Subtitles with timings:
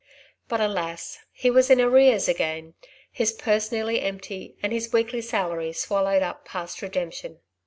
[0.47, 2.73] But alas, he was in arrears again,
[3.11, 7.37] his purse nearly empty, and his weekly salary swallowed up past redemption.